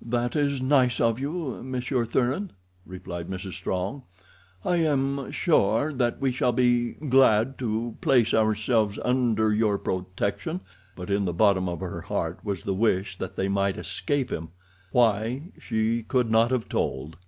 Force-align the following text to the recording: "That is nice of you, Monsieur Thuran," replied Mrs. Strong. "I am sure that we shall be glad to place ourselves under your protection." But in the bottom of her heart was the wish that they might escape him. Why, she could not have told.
"That 0.00 0.34
is 0.34 0.62
nice 0.62 0.98
of 0.98 1.18
you, 1.18 1.62
Monsieur 1.62 2.06
Thuran," 2.06 2.52
replied 2.86 3.28
Mrs. 3.28 3.52
Strong. 3.52 4.04
"I 4.64 4.76
am 4.76 5.30
sure 5.30 5.92
that 5.92 6.18
we 6.22 6.32
shall 6.32 6.52
be 6.52 6.92
glad 6.92 7.58
to 7.58 7.94
place 8.00 8.32
ourselves 8.32 8.98
under 9.04 9.52
your 9.52 9.76
protection." 9.76 10.62
But 10.96 11.10
in 11.10 11.26
the 11.26 11.34
bottom 11.34 11.68
of 11.68 11.80
her 11.80 12.00
heart 12.00 12.38
was 12.42 12.64
the 12.64 12.72
wish 12.72 13.18
that 13.18 13.36
they 13.36 13.48
might 13.50 13.76
escape 13.76 14.32
him. 14.32 14.48
Why, 14.90 15.52
she 15.60 16.02
could 16.02 16.30
not 16.30 16.50
have 16.50 16.66
told. 16.66 17.18